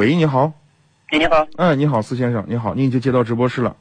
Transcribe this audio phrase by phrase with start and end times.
[0.00, 0.50] 喂，你好。
[1.10, 1.46] 哎，你好。
[1.58, 3.76] 嗯，你好，司先生，你好，你已经接到直播室了。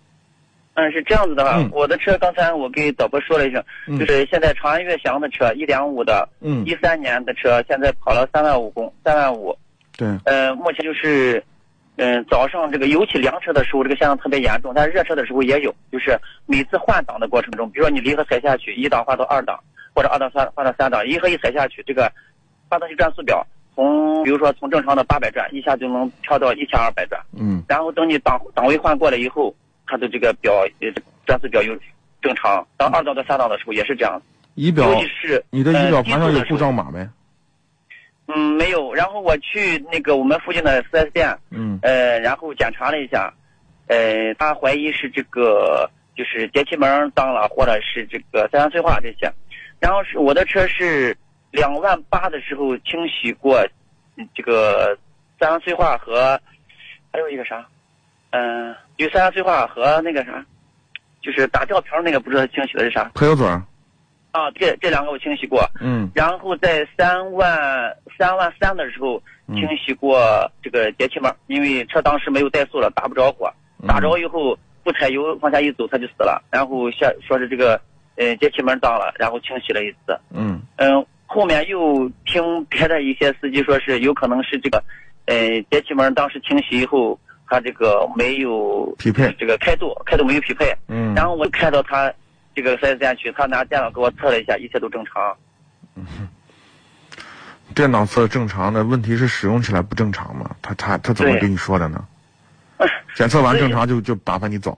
[0.73, 9.57] 嗯，是这样子的哈，嗯我的车刚才我给导播说了一声，嗯就是现在长安悦翔的车一点五的，嗯一三年的车现在跑了三万五公三万五，
[9.95, 11.41] 对，呃，目前就是，
[11.95, 19.57] 嗯、早上这个尤其凉车的时候，这个现象特别严重，但是热车的时候也有，就是每次换挡的过程中，比如说你离合踩下去，一档换到二档，
[19.95, 22.11] 或者二档换换到三档，离合一踩下去，这个
[22.69, 23.47] 发动机转速表
[23.79, 27.21] 从比如说从正常的八百转，一下就能跳到一千二百转。
[27.37, 29.55] 嗯然后等你档档位换过来以后，
[29.87, 30.91] 它的这个表呃
[31.25, 31.73] 转速表又
[32.21, 32.67] 正常。
[32.75, 34.21] 当二档到三档的时候也是这样，
[34.55, 37.07] 仪表尤其是你的仪表呃盘上有故障码没？
[38.27, 38.93] 嗯，没有。
[38.93, 43.33] 然后我去那个我们附近的 4S 店，嗯呃，然后检查了一下，
[43.87, 49.31] 呃，他怀疑是这个就是节气门脏了，或者是这个三元催化这些。
[49.79, 51.15] 然后是我的车是
[51.51, 53.71] 两万八的时候清洗过，嗯
[54.33, 54.97] 这个
[55.39, 56.39] 三元催化和
[57.11, 57.65] 还有一个啥，
[58.31, 60.45] 嗯、有三元催化和那个啥，
[61.21, 63.47] 就是打吊瓶那个不知道清洗的是啥排油嘴。
[64.31, 64.51] 啊？
[64.55, 65.67] 这这两个我清洗过。
[65.81, 70.19] 嗯然后在三万三万三的时候嗯清洗过
[70.61, 77.81] 这个节气门，因为车当时没有怠速了，打不着火，嗯打着以后不踩油往下一走它就死了，然后下说是这个
[78.17, 84.83] 呃节气门脏了，然后清洗了一次，嗯嗯，后面又听别的一些司机说是有可能是这个
[85.27, 85.35] 呃
[85.69, 91.13] 节气门当时清洗以后它这个没有匹配这个开度开度没有匹配，嗯。
[91.13, 92.11] 然后我开到他
[92.55, 95.37] 这个四 S 店去，他拿电脑给我测了一下，一切都正常。
[97.75, 100.49] 电脑测正常的问题是使用起来不正常嘛？
[100.63, 102.03] 他他他怎么跟你说的呢？
[103.15, 104.75] 检测完正常就就打发你走。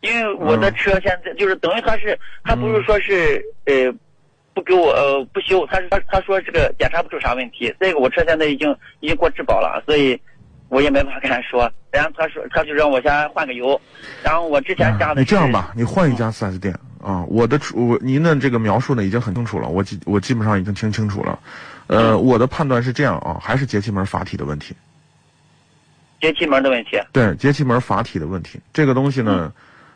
[0.00, 3.92] 因为我的车现在就是等于他是他不嗯是说是呃
[4.54, 7.74] 不给我呃不修，他是他他说这个检查不出啥问题。
[7.78, 10.20] 这个我车现在已经已经过质保了，所以
[10.68, 11.70] 我也没办法跟他说。
[11.90, 13.80] 然后他说他就让我先换个油，
[14.22, 17.24] 然后我之前加的是你这样吧，你换一家 4S 店啊。
[17.28, 21.38] 我的我您的这个描述呢已经很清楚了，我基我基本上已经听清楚了。
[21.88, 24.74] 呃，我的判断是这样啊，还是节气门阀体的问题。
[26.20, 27.00] 节气门的问题。
[27.12, 29.52] 对，节气门阀体的问题，这个东西呢，嗯、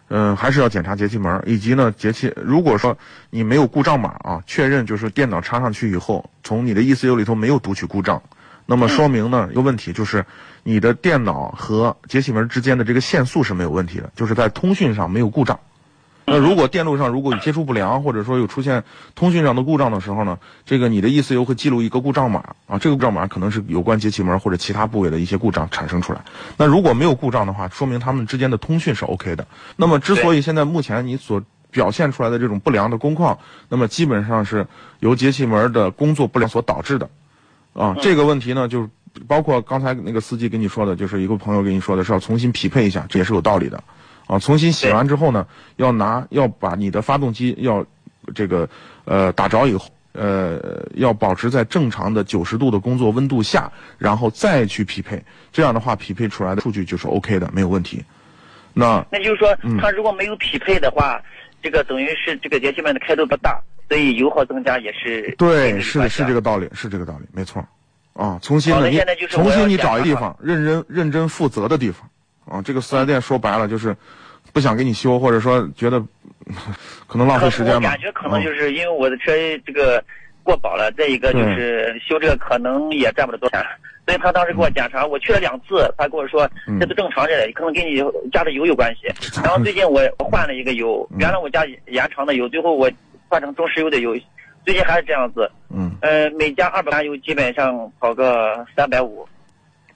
[0.09, 2.33] 嗯还是要检查节气门，以及呢节气。
[2.37, 2.97] 如果说
[3.31, 8.23] 你没有故障码啊，确认就是电脑插上去以后，从你的 ECU 里头没有读取故障，
[8.67, 10.25] 那么说明呢一个问题就是
[10.63, 15.59] 你的电脑和节气门之间的这个线速是没有问题的，就是在通讯上没有故障。
[16.27, 18.83] 那如果电路上如果有接触不良，或者说有出现
[19.15, 26.25] 通讯上的故障的时候呢，这个你的 ECU 会记录一个故障码啊，这个故障码可能是有关节气门或者其他部位的一些故障产生出来。
[26.57, 29.47] 那如果没有故障的话，说明他们之间的通讯是 OK 的。
[29.77, 34.67] 那么之所以现在目前你所表现出来的这种不良的工况，那么基本上是
[35.01, 37.11] 由节气门的工作不良所导致的。
[37.75, 38.89] 啊，这个问题呢，就是
[39.27, 43.83] 包括刚才那个司机跟你说的，就是一个朋友跟你说的是要重新匹配一下，这也是有道理的。
[44.27, 45.47] 啊，重新洗完之后呢，
[45.77, 47.85] 要拿要把你的发动机要
[48.35, 48.69] 这个
[49.05, 58.03] 呃打着以后，呃要保持在正常的九十度的工作温度下，然后再去匹配，这样的话匹配出来的数据就是 OK 的，没有问题。
[58.73, 61.21] 那那就是说嗯，他如果没有匹配的话，
[61.63, 66.41] 这个等于是这个节气门的开度不大，所以油耗增加也是对，是是这个。
[66.41, 67.65] 道理，是这个道理，没错。
[68.15, 68.91] 啊，重新的
[69.29, 72.09] 重新你找一个地方，认真认真负责的地方。
[72.55, 73.97] 啊，这个四 S 店说白了就是
[74.53, 76.01] 不想给你修，或者说觉得
[77.09, 77.79] 可能浪费时间吧。
[77.79, 79.33] 我感觉可能就嗯是因为我的车
[79.67, 80.03] 这个
[80.45, 83.67] 过保了，再一个就是修这个可能也赚不了多少钱，
[84.07, 86.79] 所以他当时给我检查，我去了两次，他跟我说嗯。
[86.79, 88.01] 这都正常着，可能跟你
[88.31, 89.09] 加的油有关系。
[89.43, 92.89] 然后最近我换了一个油，嗯原来我加延长的油，最后我
[93.29, 94.15] 换成中石油的油，
[94.65, 95.51] 最近还是这样子。
[95.71, 99.27] 嗯，呃，每加二百加油基本上跑个三百五，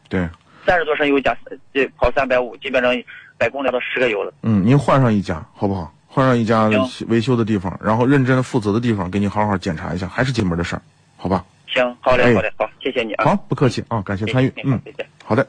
[0.09, 0.29] 对，
[0.67, 1.37] 三十多升油加
[1.73, 2.95] 这跑三百五，基本上
[3.37, 4.33] 百公里到十个油了。
[4.43, 5.93] 嗯，您换上一家好不好？
[6.07, 6.69] 换上一家
[7.09, 10.83] 维修的地方，然后认真负责的地方，给你好好检查一下，还是进门的事儿，
[11.17, 11.45] 好吧？
[11.67, 13.25] 行，好哎嘞，好嘞，好，谢谢你啊。
[13.27, 15.07] 好，不客气啊，感谢参与嗯，谢谢。
[15.25, 15.47] 好的。